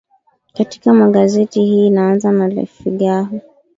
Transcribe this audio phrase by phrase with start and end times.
[0.53, 3.39] katika magazeti hii naanza na lefigaho